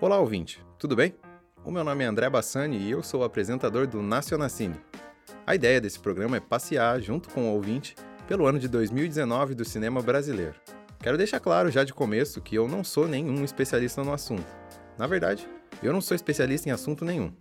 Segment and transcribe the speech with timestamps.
[0.00, 1.12] Olá, ouvinte, tudo bem?
[1.64, 4.76] O meu nome é André Bassani e eu sou o apresentador do Nacionacine.
[5.44, 7.96] A ideia desse programa é passear, junto com o ouvinte,
[8.28, 10.54] pelo ano de 2019 do cinema brasileiro.
[11.00, 14.46] Quero deixar claro já de começo que eu não sou nenhum especialista no assunto.
[14.96, 15.48] Na verdade,
[15.82, 17.32] eu não sou especialista em assunto nenhum.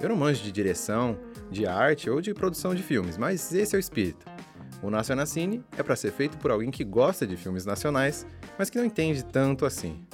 [0.00, 1.18] Eu não manjo de direção,
[1.50, 4.26] de arte ou de produção de filmes, mas esse é o espírito.
[4.80, 8.24] O Nacionacine é para ser feito por alguém que gosta de filmes nacionais,
[8.56, 10.06] mas que não entende tanto assim.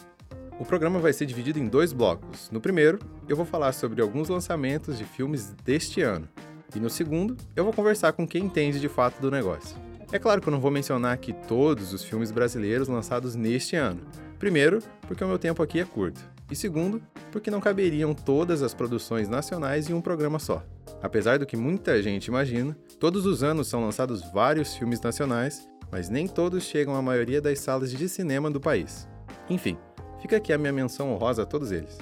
[0.58, 2.50] O programa vai ser dividido em dois blocos.
[2.50, 6.26] No primeiro, eu vou falar sobre alguns lançamentos de filmes deste ano.
[6.74, 9.76] E no segundo, eu vou conversar com quem entende de fato do negócio.
[10.10, 14.00] É claro que eu não vou mencionar aqui todos os filmes brasileiros lançados neste ano.
[14.38, 16.20] Primeiro, porque o meu tempo aqui é curto.
[16.50, 20.64] E segundo, porque não caberiam todas as produções nacionais em um programa só.
[21.02, 26.08] Apesar do que muita gente imagina, todos os anos são lançados vários filmes nacionais, mas
[26.08, 29.06] nem todos chegam à maioria das salas de cinema do país.
[29.50, 29.76] Enfim,
[30.20, 31.98] Fica aqui a minha menção honrosa a todos eles.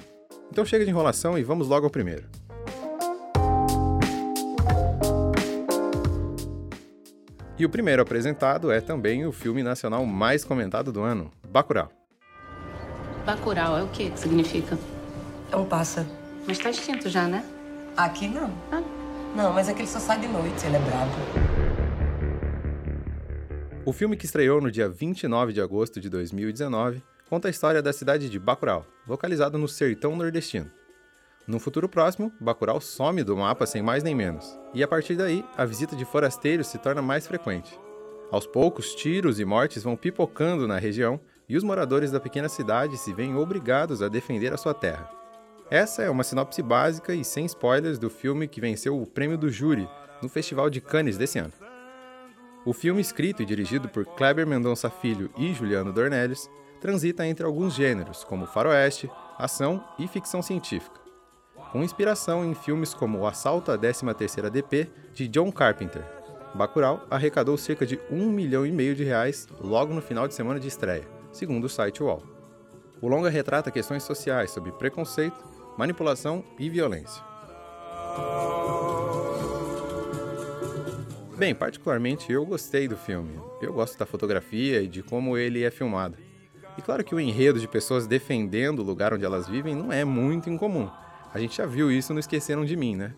[0.50, 2.28] Então chega de enrolação e vamos logo ao primeiro.
[7.56, 11.88] E o primeiro apresentado é também o filme nacional mais comentado do ano, Bacurau.
[13.24, 14.76] Bacurau é o que que significa?
[15.52, 16.06] É um pássaro.
[16.46, 17.44] Mas tá extinto já, né?
[17.96, 18.52] Aqui não.
[18.72, 18.82] Ah.
[19.36, 21.12] Não, mas é que ele só sai de noite, ele é bravo.
[23.84, 27.92] O filme que estreou no dia 29 de agosto de 2019 conta a história da
[27.92, 30.70] cidade de Bacurau, localizada no sertão nordestino.
[31.46, 35.44] No futuro próximo, Bacurau some do mapa sem mais nem menos, e a partir daí,
[35.56, 37.78] a visita de forasteiros se torna mais frequente.
[38.30, 42.96] Aos poucos, tiros e mortes vão pipocando na região e os moradores da pequena cidade
[42.96, 45.10] se veem obrigados a defender a sua terra.
[45.70, 49.50] Essa é uma sinopse básica e sem spoilers do filme que venceu o prêmio do
[49.50, 49.88] júri
[50.22, 51.52] no Festival de Cannes desse ano.
[52.64, 56.50] O filme, escrito e dirigido por Kleber Mendonça Filho e Juliano Dornelles,
[56.84, 61.00] transita entre alguns gêneros, como faroeste, ação e ficção científica,
[61.72, 66.04] com inspiração em filmes como O Assalto à 13ª DP, de John Carpenter.
[66.54, 70.60] Bacurau arrecadou cerca de um milhão e meio de reais logo no final de semana
[70.60, 72.22] de estreia, segundo o site UOL.
[73.00, 75.42] O longa retrata questões sociais sobre preconceito,
[75.78, 77.24] manipulação e violência.
[81.38, 83.40] Bem, particularmente eu gostei do filme.
[83.62, 86.23] Eu gosto da fotografia e de como ele é filmado.
[86.76, 90.04] E claro que o enredo de pessoas defendendo o lugar onde elas vivem não é
[90.04, 90.90] muito incomum.
[91.32, 93.14] A gente já viu isso no Esqueceram de Mim, né?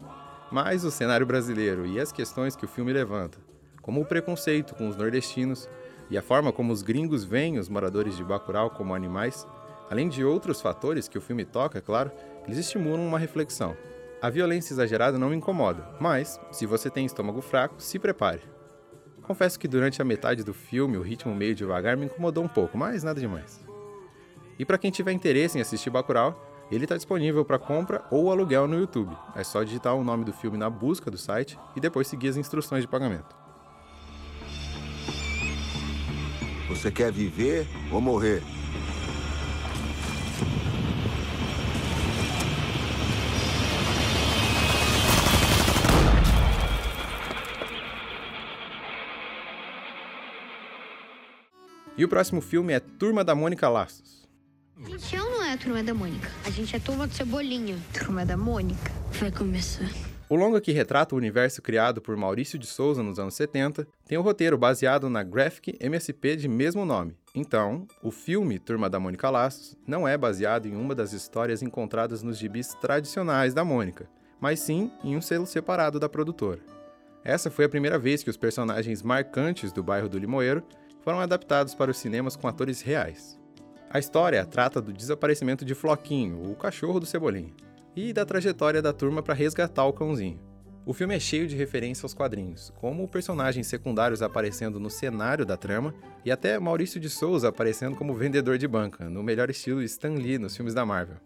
[0.50, 3.38] Mas o cenário brasileiro e as questões que o filme levanta,
[3.82, 5.68] como o preconceito com os nordestinos
[6.08, 9.46] e a forma como os gringos veem os moradores de Bacurau como animais,
[9.90, 12.12] além de outros fatores que o filme toca, claro,
[12.46, 13.76] eles estimulam uma reflexão.
[14.22, 18.55] A violência exagerada não me incomoda, mas, se você tem estômago fraco, se prepare.
[19.26, 22.78] Confesso que durante a metade do filme o ritmo meio devagar me incomodou um pouco,
[22.78, 23.60] mas nada demais.
[24.56, 28.68] E para quem tiver interesse em assistir Bacurau, ele está disponível para compra ou aluguel
[28.68, 29.16] no YouTube.
[29.34, 32.36] É só digitar o nome do filme na busca do site e depois seguir as
[32.36, 33.34] instruções de pagamento.
[36.68, 38.42] Você quer viver ou morrer?
[51.98, 54.28] E o próximo filme é Turma da Mônica Laços.
[54.84, 56.30] A gente é ou não é a turma da Mônica?
[56.44, 57.78] A gente é turma do Cebolinha.
[57.94, 58.92] Turma da Mônica.
[59.12, 59.88] Vai começar.
[60.28, 64.18] O longa que retrata o universo criado por Maurício de Souza nos anos 70 tem
[64.18, 67.16] o um roteiro baseado na Graphic MSP de mesmo nome.
[67.34, 72.22] Então, o filme Turma da Mônica Laços não é baseado em uma das histórias encontradas
[72.22, 74.06] nos gibis tradicionais da Mônica,
[74.38, 76.60] mas sim em um selo separado da produtora.
[77.24, 80.62] Essa foi a primeira vez que os personagens marcantes do bairro do Limoeiro
[81.06, 83.38] foram adaptados para os cinemas com atores reais.
[83.88, 87.54] A história trata do desaparecimento de Floquinho, o cachorro do Cebolinha,
[87.94, 90.40] e da trajetória da turma para resgatar o cãozinho.
[90.84, 95.56] O filme é cheio de referência aos quadrinhos, como personagens secundários aparecendo no cenário da
[95.56, 95.94] trama
[96.24, 100.38] e até Maurício de Souza aparecendo como vendedor de banca, no melhor estilo Stan Lee
[100.38, 101.18] nos filmes da Marvel.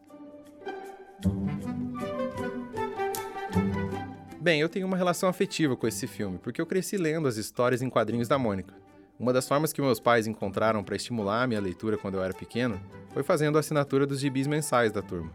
[4.38, 7.80] Bem, eu tenho uma relação afetiva com esse filme, porque eu cresci lendo as histórias
[7.80, 8.74] em quadrinhos da Mônica.
[9.20, 12.32] Uma das formas que meus pais encontraram para estimular a minha leitura quando eu era
[12.32, 12.80] pequeno
[13.10, 15.30] foi fazendo a assinatura dos gibis mensais da turma.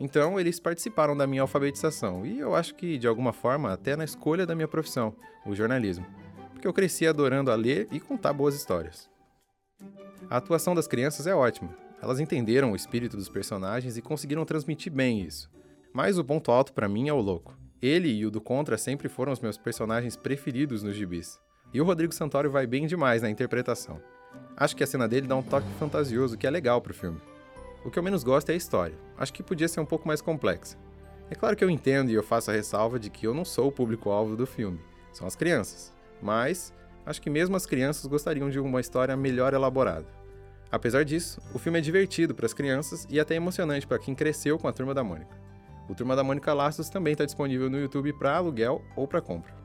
[0.00, 4.02] Então, eles participaram da minha alfabetização e eu acho que, de alguma forma, até na
[4.02, 5.14] escolha da minha profissão,
[5.46, 6.04] o jornalismo,
[6.52, 9.08] porque eu cresci adorando a ler e contar boas histórias.
[10.28, 11.72] A atuação das crianças é ótima.
[12.02, 15.48] Elas entenderam o espírito dos personagens e conseguiram transmitir bem isso.
[15.92, 17.56] Mas o ponto alto para mim é o louco.
[17.80, 21.38] Ele e o do Contra sempre foram os meus personagens preferidos nos gibis.
[21.72, 24.00] E o Rodrigo Santoro vai bem demais na interpretação.
[24.56, 27.20] Acho que a cena dele dá um toque fantasioso que é legal pro filme.
[27.84, 28.96] O que eu menos gosto é a história.
[29.16, 30.76] Acho que podia ser um pouco mais complexa.
[31.30, 33.68] É claro que eu entendo e eu faço a ressalva de que eu não sou
[33.68, 34.80] o público-alvo do filme,
[35.12, 35.92] são as crianças.
[36.20, 36.74] Mas
[37.06, 40.06] acho que mesmo as crianças gostariam de uma história melhor elaborada.
[40.72, 44.58] Apesar disso, o filme é divertido para as crianças e até emocionante para quem cresceu
[44.58, 45.38] com a Turma da Mônica.
[45.88, 49.59] O Turma da Mônica Laços também está disponível no YouTube para aluguel ou para compra.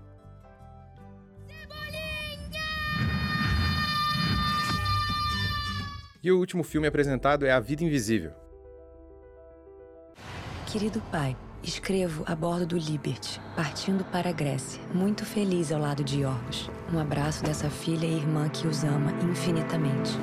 [6.26, 8.32] E o último filme apresentado é A Vida Invisível.
[10.66, 16.04] Querido pai, escrevo a bordo do Liberty, partindo para a Grécia, muito feliz ao lado
[16.04, 16.68] de Yorgos.
[16.92, 20.14] Um abraço dessa filha e irmã que os ama infinitamente.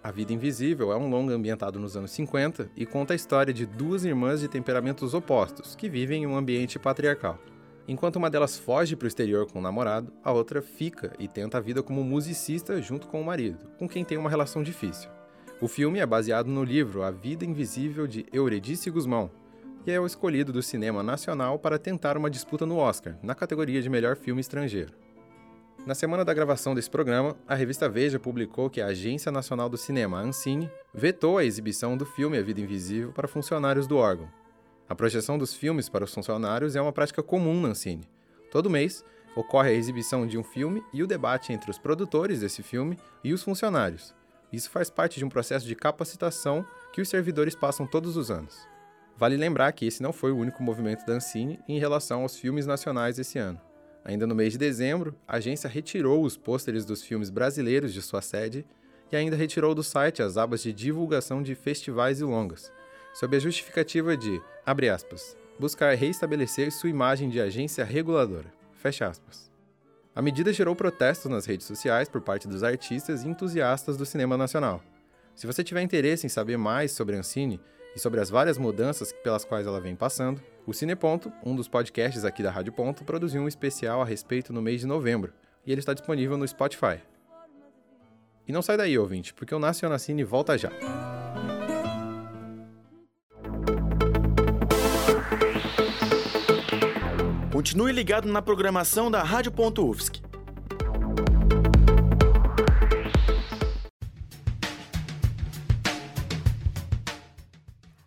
[0.00, 3.66] A Vida Invisível é um longa ambientado nos anos 50 e conta a história de
[3.66, 7.40] duas irmãs de temperamentos opostos que vivem em um ambiente patriarcal.
[7.86, 11.58] Enquanto uma delas foge para o exterior com o namorado, a outra fica e tenta
[11.58, 15.10] a vida como musicista junto com o marido, com quem tem uma relação difícil.
[15.60, 19.30] O filme é baseado no livro A Vida Invisível de Euridice Guzmão
[19.86, 23.82] e é o escolhido do cinema nacional para tentar uma disputa no Oscar, na categoria
[23.82, 24.94] de melhor filme estrangeiro.
[25.86, 29.76] Na semana da gravação desse programa, a revista Veja publicou que a Agência Nacional do
[29.76, 34.26] Cinema, a Ancine, vetou a exibição do filme A Vida Invisível para funcionários do órgão,
[34.88, 38.08] a projeção dos filmes para os funcionários é uma prática comum na Ancine.
[38.50, 39.04] Todo mês,
[39.34, 43.32] ocorre a exibição de um filme e o debate entre os produtores desse filme e
[43.32, 44.14] os funcionários.
[44.52, 48.68] Isso faz parte de um processo de capacitação que os servidores passam todos os anos.
[49.16, 52.66] Vale lembrar que esse não foi o único movimento da Ancine em relação aos filmes
[52.66, 53.60] nacionais esse ano.
[54.04, 58.20] Ainda no mês de dezembro, a agência retirou os pôsteres dos filmes brasileiros de sua
[58.20, 58.66] sede
[59.10, 62.70] e ainda retirou do site as abas de divulgação de festivais e longas,
[63.14, 68.52] sob a justificativa de, abre aspas, buscar reestabelecer sua imagem de agência reguladora.
[68.72, 69.50] Fecha aspas.
[70.14, 74.36] A medida gerou protestos nas redes sociais por parte dos artistas e entusiastas do cinema
[74.36, 74.82] nacional.
[75.34, 77.60] Se você tiver interesse em saber mais sobre a Ancine
[77.96, 82.24] e sobre as várias mudanças pelas quais ela vem passando, o Cineponto, um dos podcasts
[82.24, 85.32] aqui da Rádio Ponto, produziu um especial a respeito no mês de novembro,
[85.66, 87.00] e ele está disponível no Spotify.
[88.46, 90.70] E não sai daí, ouvinte, porque o Nacionacine volta já.
[97.64, 100.20] Continue ligado na programação da Rádio.UFSC.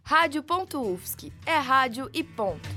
[0.03, 2.69] Rádio.UFSC é rádio e ponto.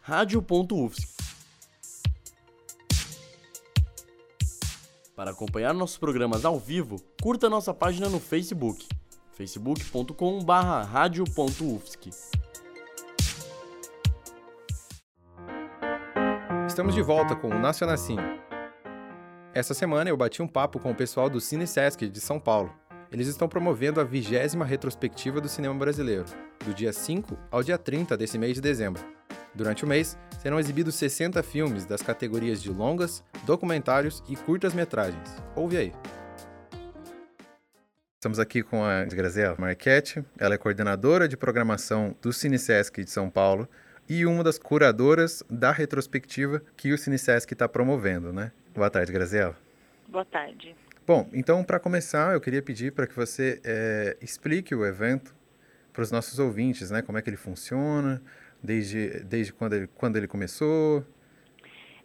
[0.00, 1.17] Rádio.UFSC
[5.18, 8.86] Para acompanhar nossos programas ao vivo, curta nossa página no Facebook,
[9.32, 12.10] facebook.com/radio.ufsc.
[16.68, 18.22] Estamos de volta com o Nacionacine.
[19.52, 22.72] Essa semana eu bati um papo com o pessoal do Cine Sesc de São Paulo.
[23.10, 26.26] Eles estão promovendo a vigésima retrospectiva do cinema brasileiro,
[26.64, 29.17] do dia 5 ao dia 30 desse mês de dezembro.
[29.58, 35.36] Durante o mês, serão exibidos 60 filmes das categorias de longas, documentários e curtas-metragens.
[35.56, 35.92] Ouve aí.
[38.14, 43.28] Estamos aqui com a Graziela Marchetti, ela é coordenadora de programação do CineSesc de São
[43.28, 43.68] Paulo
[44.08, 48.52] e uma das curadoras da retrospectiva que o CineSesc está promovendo, né?
[48.72, 49.56] Boa tarde, Graziela.
[50.06, 50.76] Boa tarde.
[51.04, 55.34] Bom, então, para começar, eu queria pedir para que você é, explique o evento
[55.92, 57.02] para os nossos ouvintes, né?
[57.02, 58.22] Como é que ele funciona,
[58.62, 61.04] desde, desde quando, ele, quando ele começou?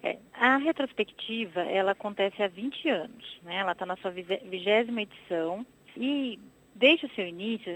[0.01, 3.57] É, a retrospectiva, ela acontece há 20 anos, né?
[3.57, 6.39] Ela está na sua vigésima edição e
[6.75, 7.71] desde o seu início,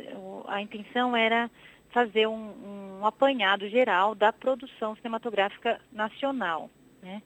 [0.48, 1.50] a intenção era
[1.90, 6.70] fazer um, um apanhado geral da produção cinematográfica nacional,
[7.02, 7.22] né?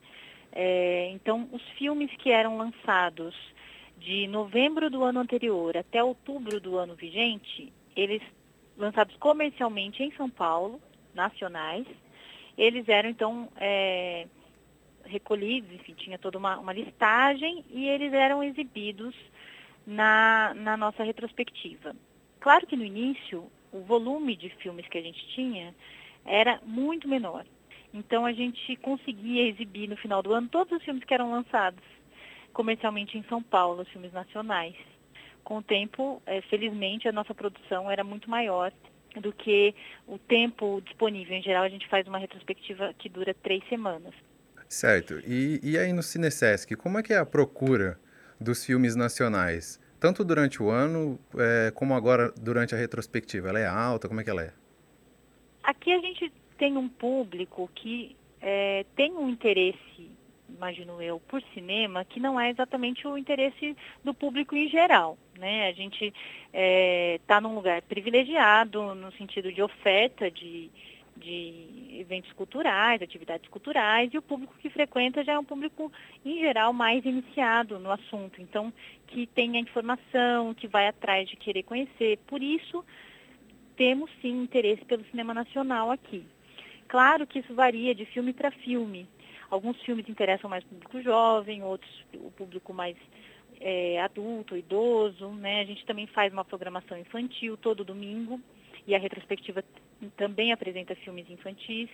[0.51, 3.33] É, então, os filmes que eram lançados
[3.97, 8.21] de novembro do ano anterior até outubro do ano vigente, eles
[8.77, 10.81] lançados comercialmente em São Paulo,
[11.13, 11.85] nacionais,
[12.57, 14.27] eles eram então é,
[15.05, 19.15] recolhidos, enfim, tinha toda uma, uma, listagem e eles eram exibidos
[19.85, 21.95] na, na nossa retrospectiva.
[22.39, 25.73] Claro que no início o volume de filmes que a gente tinha
[26.25, 27.45] era muito menor.
[27.93, 31.83] Então a gente conseguia exibir no final do ano todos os filmes que eram lançados
[32.53, 34.75] comercialmente em São Paulo, os filmes nacionais.
[35.43, 38.71] Com o tempo, é, felizmente, a nossa produção era muito maior
[39.19, 39.75] do que
[40.07, 41.35] o tempo disponível.
[41.35, 44.13] Em geral, a gente faz uma retrospectiva que dura três semanas.
[44.67, 45.19] Certo.
[45.27, 47.99] E, e aí no Cinesesc, como é que é a procura
[48.39, 49.79] dos filmes nacionais?
[49.99, 53.49] Tanto durante o ano, é, como agora durante a retrospectiva.
[53.49, 54.07] Ela é alta?
[54.07, 54.53] Como é que ela é?
[55.61, 60.09] Aqui a gente tem um público que é, tem um interesse
[60.55, 65.17] imagino eu, por cinema, que não é exatamente o interesse do público em geral.
[65.37, 65.67] Né?
[65.67, 66.15] A gente está
[66.53, 70.69] é, tá num lugar privilegiado no sentido de oferta de,
[71.17, 75.91] de eventos culturais, atividades culturais, e o público que frequenta já é um público,
[76.25, 78.41] em geral, mais iniciado no assunto.
[78.41, 78.73] Então,
[79.07, 82.17] que tem a informação, que vai atrás de querer conhecer.
[82.27, 82.85] Por isso,
[83.75, 86.23] temos sim interesse pelo cinema nacional aqui.
[86.87, 89.07] Claro que isso varia de filme para filme.
[89.51, 92.95] Alguns filmes interessam mais o público jovem, outros o público mais
[93.59, 95.27] é, adulto, idoso.
[95.27, 95.59] Né?
[95.59, 98.39] A gente também faz uma programação infantil todo domingo
[98.87, 99.61] e a retrospectiva
[100.15, 101.89] também apresenta filmes infantis.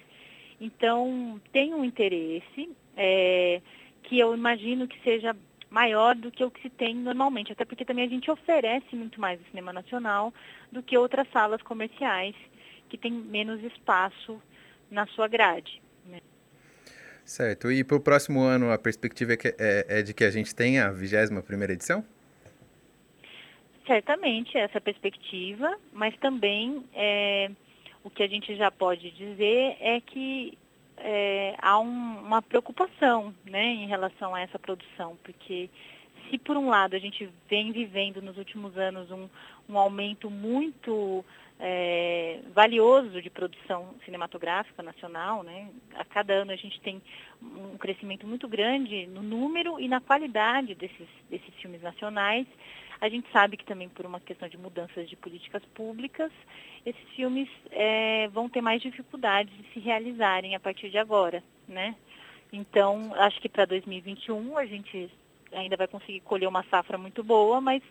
[0.61, 3.59] Então, tem um interesse é,
[4.03, 5.35] que eu imagino que seja
[5.69, 9.19] maior do que o que se tem normalmente, até porque também a gente oferece muito
[9.19, 10.33] mais o cinema nacional
[10.71, 12.35] do que outras salas comerciais
[12.87, 14.41] que têm menos espaço
[14.89, 15.81] na sua grade.
[17.27, 17.69] Certo.
[17.69, 20.55] E para o próximo ano, a perspectiva é, que, é, é, de que a gente
[20.55, 22.01] tenha a 21 edição?
[23.85, 27.51] Certamente, essa perspectiva, mas também é,
[28.01, 30.57] o que a gente já pode dizer é que
[30.95, 35.69] é, há um, uma preocupação né, em relação a essa produção, porque
[36.29, 39.27] se por um lado a gente vem vivendo nos últimos anos um,
[39.67, 41.25] um aumento muito
[41.59, 45.69] é, valioso de produção cinematográfica nacional, né?
[45.95, 47.01] a cada ano a gente tem
[47.41, 52.45] um crescimento muito grande no número e na qualidade desses, desses filmes nacionais,
[52.99, 56.31] a gente sabe que também por uma questão de mudanças de políticas públicas,
[56.85, 61.95] esses filmes é, vão ter mais dificuldades de se realizarem a partir de agora, né?
[62.51, 65.09] Então, acho que para 2021 a gente
[65.51, 67.83] ainda vai conseguir colher uma safra muito boa, mas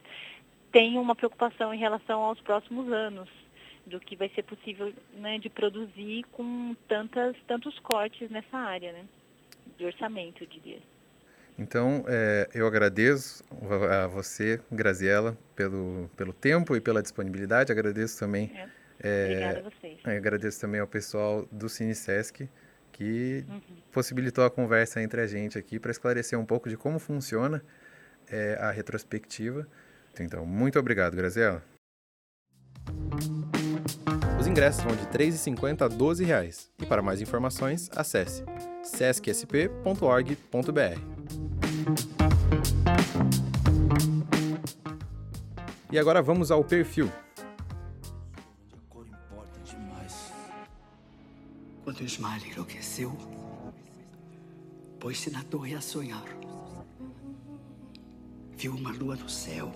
[0.73, 3.29] tem uma preocupação em relação aos próximos anos,
[3.87, 9.05] do que vai ser possível né, de produzir com tantas, tantos cortes nessa área, né?
[9.79, 10.79] De orçamento, eu diria.
[11.59, 13.43] Então, é, eu agradeço
[13.91, 17.73] a você, Graziela, pelo, pelo tempo e pela disponibilidade.
[17.73, 18.51] Agradeço também.
[18.55, 18.69] É.
[19.01, 19.99] É, Obrigada a vocês.
[20.05, 22.49] Agradeço também ao pessoal do CineSesc,
[22.93, 23.61] que uhum.
[23.93, 27.63] possibilitou a conversa entre a gente aqui para esclarecer um pouco de como funciona
[28.29, 29.67] é, a retrospectiva.
[30.19, 31.63] Então, muito obrigado, Graziela.
[34.57, 36.71] Os ingressos vão de R$ 3,50 a 12 reais.
[36.81, 38.43] E para mais informações, acesse
[38.83, 39.61] sescsp.org.br.
[45.93, 47.13] E agora vamos ao perfil.
[48.73, 50.33] A cor importa demais.
[51.85, 53.15] Quando Ismael enlouqueceu,
[54.99, 56.25] pôs-se na torre a sonhar.
[58.57, 59.71] Viu uma lua no céu.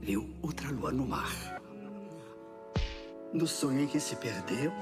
[0.00, 1.57] Viu outra lua no mar.
[3.32, 4.72] No sonho em que se perdeu,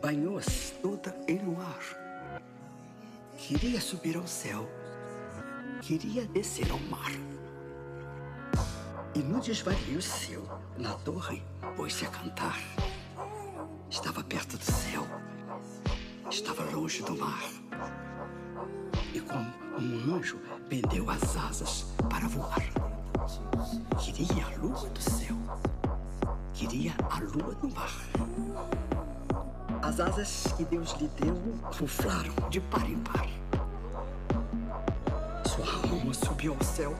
[0.00, 1.78] banhou-se toda em luar.
[3.36, 4.68] Queria subir ao céu
[5.82, 7.10] queria descer ao mar.
[9.14, 11.42] E no desvario seu, na torre,
[11.76, 12.58] pôs-se a cantar.
[13.90, 15.04] Estava perto do céu,
[16.30, 17.42] estava longe do mar.
[19.12, 22.62] E como um anjo, pendeu as asas para voar.
[23.98, 25.36] Queria a lua do céu,
[26.66, 27.90] queria a lua do mar.
[29.82, 33.28] As asas que Deus lhe deu ruflaram de par em par.
[35.44, 36.96] Sua alma subiu ao céu.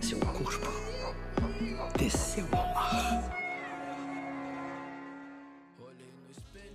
[0.00, 0.66] Seu corpo
[1.96, 3.36] desceu ao mar.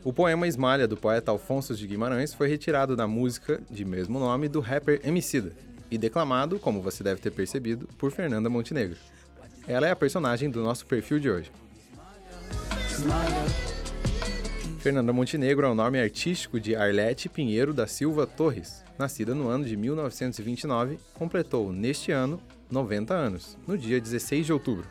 [0.01, 4.47] O poema Esmalha, do poeta Alfonso de Guimarães, foi retirado da música de mesmo nome
[4.47, 5.51] do rapper Emicida
[5.91, 8.97] e declamado, como você deve ter percebido, por Fernanda Montenegro.
[9.67, 11.51] Ela é a personagem do nosso perfil de hoje.
[14.79, 19.65] Fernanda Montenegro é o nome artístico de Arlete Pinheiro da Silva Torres, nascida no ano
[19.65, 24.87] de 1929, completou neste ano 90 anos, no dia 16 de outubro.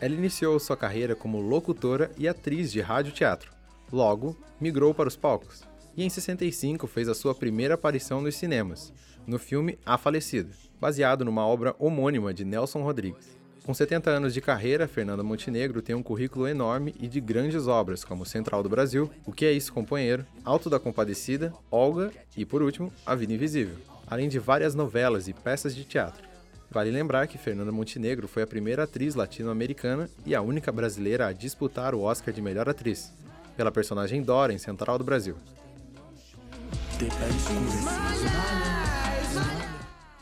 [0.00, 3.52] Ela iniciou sua carreira como locutora e atriz de rádio-teatro.
[3.92, 5.62] Logo, migrou para os palcos
[5.96, 8.92] e em 65 fez a sua primeira aparição nos cinemas,
[9.26, 13.43] no filme A Falecida, baseado numa obra homônima de Nelson Rodrigues.
[13.64, 18.04] Com 70 anos de carreira, Fernanda Montenegro tem um currículo enorme e de grandes obras,
[18.04, 22.60] como Central do Brasil, O Que É Isso, Companheiro, Alto da Compadecida, Olga e, por
[22.60, 26.22] último, A Vida Invisível, além de várias novelas e peças de teatro.
[26.70, 31.32] Vale lembrar que Fernanda Montenegro foi a primeira atriz latino-americana e a única brasileira a
[31.32, 33.14] disputar o Oscar de melhor atriz,
[33.56, 35.36] pela personagem Dora em Central do Brasil.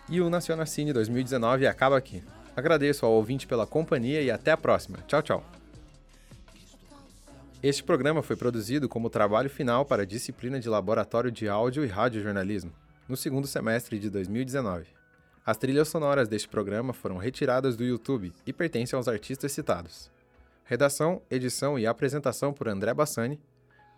[0.09, 2.23] E o Nacional Cine 2019 acaba aqui.
[2.57, 4.99] Agradeço ao ouvinte pela companhia e até a próxima.
[5.07, 5.45] Tchau, tchau.
[7.63, 11.87] Este programa foi produzido como trabalho final para a disciplina de Laboratório de Áudio e
[11.87, 12.73] Radiojornalismo,
[13.09, 14.87] no segundo semestre de 2019.
[15.47, 20.11] As trilhas sonoras deste programa foram retiradas do YouTube e pertencem aos artistas citados.
[20.65, 23.41] Redação, edição e apresentação por André Bassani.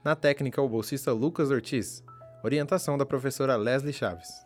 [0.05, 2.05] Na técnica, o bolsista Lucas Ortiz.
[2.43, 4.44] Orientação da professora Leslie Chaves.